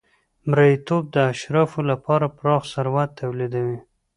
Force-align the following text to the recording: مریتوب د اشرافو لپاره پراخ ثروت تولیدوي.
مریتوب 0.49 1.03
د 1.15 1.17
اشرافو 1.33 1.79
لپاره 1.91 2.25
پراخ 2.37 2.63
ثروت 2.73 3.09
تولیدوي. 3.19 3.79